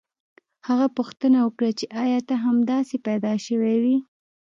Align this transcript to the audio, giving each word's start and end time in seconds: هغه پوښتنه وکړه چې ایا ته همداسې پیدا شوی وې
هغه 0.67 0.87
پوښتنه 0.97 1.37
وکړه 1.45 1.71
چې 1.79 1.85
ایا 2.03 2.19
ته 2.27 2.35
همداسې 2.45 2.95
پیدا 3.07 3.33
شوی 3.45 3.75
وې 3.83 3.97